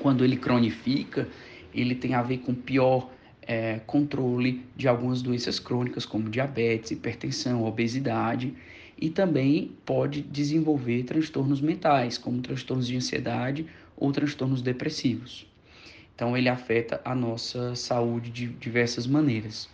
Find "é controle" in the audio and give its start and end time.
3.42-4.64